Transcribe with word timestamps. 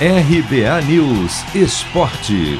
RBA 0.00 0.82
News 0.88 1.54
Esporte. 1.54 2.58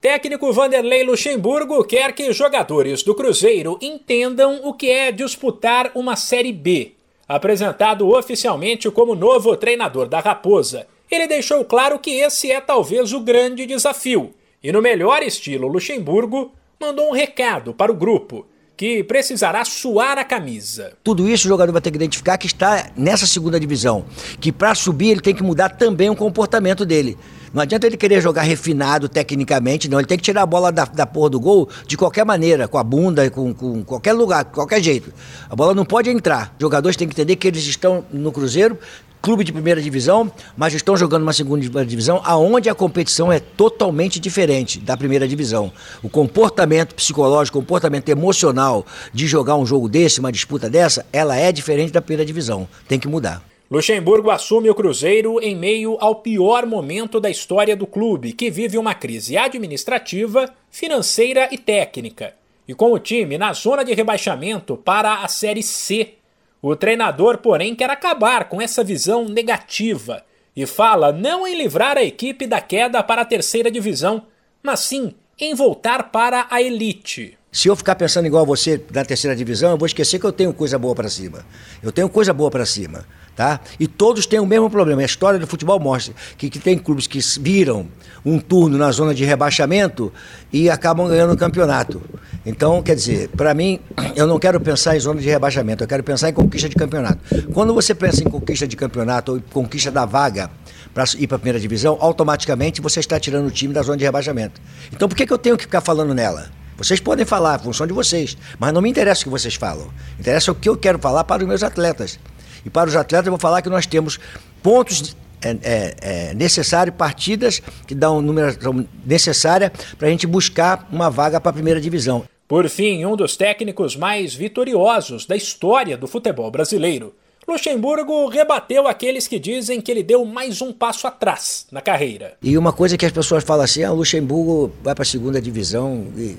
Técnico 0.00 0.52
Vanderlei 0.52 1.04
Luxemburgo 1.04 1.84
quer 1.84 2.12
que 2.12 2.32
jogadores 2.32 3.04
do 3.04 3.14
Cruzeiro 3.14 3.78
entendam 3.80 4.62
o 4.64 4.74
que 4.74 4.90
é 4.90 5.12
disputar 5.12 5.92
uma 5.94 6.16
Série 6.16 6.52
B. 6.52 6.94
Apresentado 7.28 8.08
oficialmente 8.08 8.90
como 8.90 9.14
novo 9.14 9.56
treinador 9.56 10.08
da 10.08 10.18
Raposa, 10.18 10.88
ele 11.08 11.28
deixou 11.28 11.64
claro 11.64 12.00
que 12.00 12.10
esse 12.10 12.50
é 12.50 12.60
talvez 12.60 13.12
o 13.12 13.20
grande 13.20 13.64
desafio 13.66 14.34
e, 14.60 14.72
no 14.72 14.82
melhor 14.82 15.22
estilo 15.22 15.68
Luxemburgo, 15.68 16.50
mandou 16.80 17.08
um 17.08 17.12
recado 17.12 17.72
para 17.72 17.92
o 17.92 17.96
grupo 17.96 18.44
que 18.80 19.04
precisará 19.04 19.62
suar 19.62 20.16
a 20.16 20.24
camisa. 20.24 20.94
Tudo 21.04 21.28
isso 21.28 21.46
o 21.46 21.50
jogador 21.50 21.70
vai 21.70 21.82
ter 21.82 21.90
que 21.90 21.98
identificar 21.98 22.38
que 22.38 22.46
está 22.46 22.86
nessa 22.96 23.26
segunda 23.26 23.60
divisão, 23.60 24.06
que 24.40 24.50
para 24.50 24.74
subir 24.74 25.10
ele 25.10 25.20
tem 25.20 25.34
que 25.34 25.42
mudar 25.42 25.68
também 25.68 26.08
o 26.08 26.16
comportamento 26.16 26.86
dele. 26.86 27.18
Não 27.52 27.62
adianta 27.62 27.86
ele 27.86 27.96
querer 27.96 28.20
jogar 28.20 28.42
refinado 28.42 29.08
tecnicamente, 29.08 29.88
não. 29.88 29.98
Ele 29.98 30.06
tem 30.06 30.16
que 30.16 30.24
tirar 30.24 30.42
a 30.42 30.46
bola 30.46 30.70
da, 30.70 30.84
da 30.84 31.06
porra 31.06 31.30
do 31.30 31.40
gol 31.40 31.68
de 31.86 31.96
qualquer 31.96 32.24
maneira, 32.24 32.68
com 32.68 32.78
a 32.78 32.84
bunda, 32.84 33.28
com, 33.30 33.52
com 33.52 33.82
qualquer 33.82 34.12
lugar, 34.12 34.44
qualquer 34.44 34.82
jeito. 34.82 35.12
A 35.48 35.56
bola 35.56 35.74
não 35.74 35.84
pode 35.84 36.10
entrar. 36.10 36.54
Os 36.58 36.62
jogadores 36.62 36.96
têm 36.96 37.08
que 37.08 37.14
entender 37.14 37.36
que 37.36 37.48
eles 37.48 37.64
estão 37.64 38.04
no 38.12 38.30
Cruzeiro 38.30 38.78
clube 39.20 39.44
de 39.44 39.52
primeira 39.52 39.80
divisão, 39.80 40.32
mas 40.56 40.74
estão 40.74 40.96
jogando 40.96 41.22
uma 41.22 41.32
segunda 41.32 41.84
divisão, 41.84 42.20
aonde 42.24 42.68
a 42.68 42.74
competição 42.74 43.32
é 43.32 43.38
totalmente 43.38 44.18
diferente 44.18 44.80
da 44.80 44.96
primeira 44.96 45.28
divisão. 45.28 45.70
O 46.02 46.08
comportamento 46.08 46.94
psicológico, 46.94 47.58
o 47.58 47.60
comportamento 47.62 48.08
emocional 48.08 48.86
de 49.12 49.26
jogar 49.26 49.56
um 49.56 49.66
jogo 49.66 49.88
desse, 49.88 50.20
uma 50.20 50.32
disputa 50.32 50.70
dessa, 50.70 51.04
ela 51.12 51.36
é 51.36 51.52
diferente 51.52 51.92
da 51.92 52.00
primeira 52.00 52.24
divisão. 52.24 52.66
Tem 52.88 52.98
que 52.98 53.08
mudar. 53.08 53.49
Luxemburgo 53.70 54.30
assume 54.30 54.68
o 54.68 54.74
Cruzeiro 54.74 55.40
em 55.40 55.54
meio 55.54 55.96
ao 56.00 56.16
pior 56.16 56.66
momento 56.66 57.20
da 57.20 57.30
história 57.30 57.76
do 57.76 57.86
clube, 57.86 58.32
que 58.32 58.50
vive 58.50 58.76
uma 58.76 58.94
crise 58.94 59.36
administrativa, 59.36 60.52
financeira 60.68 61.48
e 61.52 61.56
técnica. 61.56 62.34
E 62.66 62.74
com 62.74 62.92
o 62.92 62.98
time 62.98 63.38
na 63.38 63.52
zona 63.52 63.84
de 63.84 63.94
rebaixamento 63.94 64.76
para 64.76 65.22
a 65.22 65.28
Série 65.28 65.62
C 65.62 66.14
o 66.62 66.76
treinador, 66.76 67.38
porém, 67.38 67.74
quer 67.74 67.88
acabar 67.88 68.48
com 68.48 68.60
essa 68.60 68.84
visão 68.84 69.26
negativa 69.26 70.24
e 70.54 70.66
fala 70.66 71.10
não 71.12 71.46
em 71.46 71.56
livrar 71.56 71.96
a 71.96 72.02
equipe 72.02 72.46
da 72.46 72.60
queda 72.60 73.02
para 73.02 73.22
a 73.22 73.24
terceira 73.24 73.70
divisão, 73.70 74.26
mas 74.62 74.80
sim 74.80 75.14
em 75.38 75.54
voltar 75.54 76.10
para 76.10 76.46
a 76.50 76.60
elite. 76.60 77.38
Se 77.52 77.68
eu 77.68 77.74
ficar 77.74 77.96
pensando 77.96 78.26
igual 78.26 78.46
você 78.46 78.80
na 78.92 79.04
terceira 79.04 79.34
divisão, 79.34 79.72
eu 79.72 79.78
vou 79.78 79.86
esquecer 79.86 80.18
que 80.18 80.26
eu 80.26 80.32
tenho 80.32 80.52
coisa 80.52 80.78
boa 80.78 80.94
para 80.94 81.08
cima. 81.08 81.44
Eu 81.82 81.90
tenho 81.90 82.08
coisa 82.08 82.32
boa 82.32 82.50
para 82.50 82.64
cima 82.64 83.04
tá? 83.40 83.58
E 83.80 83.86
todos 83.86 84.26
têm 84.26 84.38
o 84.38 84.44
mesmo 84.44 84.68
problema. 84.68 85.00
A 85.00 85.04
história 85.06 85.38
do 85.38 85.46
futebol 85.46 85.80
mostra 85.80 86.14
que, 86.36 86.50
que 86.50 86.58
tem 86.58 86.76
clubes 86.76 87.06
que 87.06 87.18
viram 87.40 87.86
um 88.22 88.38
turno 88.38 88.76
na 88.76 88.92
zona 88.92 89.14
de 89.14 89.24
rebaixamento 89.24 90.12
e 90.52 90.68
acabam 90.68 91.08
ganhando 91.08 91.32
o 91.32 91.36
campeonato. 91.38 92.02
Então, 92.44 92.82
quer 92.82 92.94
dizer, 92.94 93.28
para 93.28 93.54
mim, 93.54 93.80
eu 94.14 94.26
não 94.26 94.38
quero 94.38 94.60
pensar 94.60 94.94
em 94.94 95.00
zona 95.00 95.22
de 95.22 95.28
rebaixamento, 95.30 95.82
eu 95.82 95.88
quero 95.88 96.02
pensar 96.02 96.28
em 96.28 96.34
conquista 96.34 96.68
de 96.68 96.74
campeonato. 96.74 97.18
Quando 97.54 97.72
você 97.72 97.94
pensa 97.94 98.22
em 98.22 98.28
conquista 98.28 98.68
de 98.68 98.76
campeonato 98.76 99.32
ou 99.32 99.40
conquista 99.50 99.90
da 99.90 100.04
vaga 100.04 100.50
para 100.92 101.04
ir 101.16 101.26
para 101.26 101.36
a 101.36 101.38
primeira 101.38 101.58
divisão, 101.58 101.96
automaticamente 101.98 102.82
você 102.82 103.00
está 103.00 103.18
tirando 103.18 103.46
o 103.46 103.50
time 103.50 103.72
da 103.72 103.80
zona 103.80 103.96
de 103.96 104.04
rebaixamento. 104.04 104.60
Então, 104.92 105.08
por 105.08 105.14
que, 105.14 105.26
que 105.26 105.32
eu 105.32 105.38
tenho 105.38 105.56
que 105.56 105.64
ficar 105.64 105.80
falando 105.80 106.14
nela? 106.14 106.59
Vocês 106.80 106.98
podem 106.98 107.26
falar, 107.26 107.58
função 107.58 107.86
de 107.86 107.92
vocês, 107.92 108.38
mas 108.58 108.72
não 108.72 108.80
me 108.80 108.88
interessa 108.88 109.20
o 109.20 109.24
que 109.24 109.28
vocês 109.28 109.54
falam. 109.54 109.90
Interessa 110.18 110.50
o 110.50 110.54
que 110.54 110.66
eu 110.66 110.78
quero 110.78 110.98
falar 110.98 111.24
para 111.24 111.42
os 111.42 111.46
meus 111.46 111.62
atletas. 111.62 112.18
E 112.64 112.70
para 112.70 112.88
os 112.88 112.96
atletas, 112.96 113.26
eu 113.26 113.32
vou 113.32 113.38
falar 113.38 113.60
que 113.60 113.68
nós 113.68 113.84
temos 113.84 114.18
pontos 114.62 115.14
é, 115.42 115.50
é, 115.62 115.94
é, 116.00 116.34
necessários, 116.34 116.96
partidas 116.96 117.60
que 117.86 117.94
dão 117.94 118.16
um 118.16 118.22
numeração 118.22 118.86
necessária 119.04 119.70
para 119.98 120.08
a 120.08 120.10
gente 120.10 120.26
buscar 120.26 120.88
uma 120.90 121.10
vaga 121.10 121.38
para 121.38 121.50
a 121.50 121.52
primeira 121.52 121.78
divisão. 121.82 122.24
Por 122.48 122.66
fim, 122.70 123.04
um 123.04 123.14
dos 123.14 123.36
técnicos 123.36 123.94
mais 123.94 124.34
vitoriosos 124.34 125.26
da 125.26 125.36
história 125.36 125.98
do 125.98 126.08
futebol 126.08 126.50
brasileiro. 126.50 127.14
Luxemburgo 127.46 128.26
rebateu 128.28 128.88
aqueles 128.88 129.28
que 129.28 129.38
dizem 129.38 129.82
que 129.82 129.90
ele 129.90 130.02
deu 130.02 130.24
mais 130.24 130.62
um 130.62 130.72
passo 130.72 131.06
atrás 131.06 131.66
na 131.70 131.82
carreira. 131.82 132.38
E 132.42 132.56
uma 132.56 132.72
coisa 132.72 132.96
que 132.96 133.04
as 133.04 133.12
pessoas 133.12 133.44
falam 133.44 133.64
assim: 133.64 133.82
ah, 133.82 133.92
o 133.92 133.96
Luxemburgo 133.96 134.72
vai 134.82 134.94
para 134.94 135.02
a 135.02 135.06
segunda 135.06 135.42
divisão. 135.42 136.06
E 136.16 136.38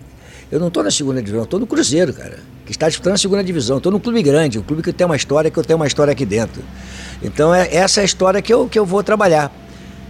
eu 0.52 0.60
não 0.60 0.68
estou 0.68 0.84
na 0.84 0.92
segunda 0.92 1.22
divisão, 1.22 1.44
estou 1.44 1.60
no 1.60 1.66
Cruzeiro, 1.66 2.14
cara, 2.14 2.40
que 2.66 2.72
está 2.72 2.90
disputando 2.90 3.14
a 3.14 3.18
segunda 3.18 3.42
divisão. 3.42 3.78
Estou 3.78 3.92
num 3.92 4.00
clube 4.00 4.22
grande, 4.22 4.60
um 4.60 4.62
clube 4.62 4.84
que 4.84 4.92
tem 4.92 5.06
uma 5.06 5.16
história, 5.16 5.50
que 5.50 5.58
eu 5.58 5.64
tenho 5.64 5.78
uma 5.78 5.88
história 5.88 6.12
aqui 6.12 6.26
dentro. 6.26 6.62
Então, 7.24 7.56
é, 7.56 7.74
essa 7.74 8.02
é 8.02 8.04
a 8.04 8.06
história 8.06 8.42
que 8.42 8.54
eu, 8.54 8.68
que 8.68 8.78
eu 8.78 8.86
vou 8.86 9.02
trabalhar. 9.02 9.50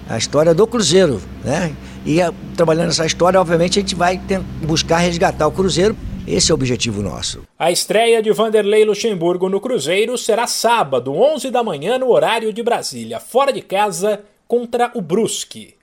A 0.09 0.17
história 0.17 0.53
do 0.53 0.65
Cruzeiro, 0.65 1.21
né? 1.43 1.75
E 2.03 2.19
a, 2.19 2.33
trabalhando 2.57 2.89
essa 2.89 3.05
história, 3.05 3.39
obviamente, 3.39 3.77
a 3.77 3.81
gente 3.81 3.93
vai 3.93 4.19
buscar 4.63 4.97
resgatar 4.97 5.45
o 5.45 5.51
Cruzeiro. 5.51 5.95
Esse 6.27 6.51
é 6.51 6.53
o 6.53 6.55
objetivo 6.55 7.03
nosso. 7.03 7.43
A 7.57 7.71
estreia 7.71 8.21
de 8.21 8.31
Vanderlei 8.31 8.83
Luxemburgo 8.83 9.47
no 9.47 9.61
Cruzeiro 9.61 10.17
será 10.17 10.47
sábado, 10.47 11.13
11 11.13 11.51
da 11.51 11.63
manhã, 11.63 11.99
no 11.99 12.09
horário 12.09 12.51
de 12.51 12.63
Brasília, 12.63 13.19
fora 13.19 13.53
de 13.53 13.61
casa, 13.61 14.21
contra 14.47 14.91
o 14.95 15.01
Brusque. 15.01 15.75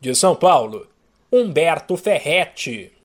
De 0.00 0.14
São 0.14 0.36
Paulo, 0.36 0.86
Humberto 1.32 1.96
Ferretti. 1.96 2.92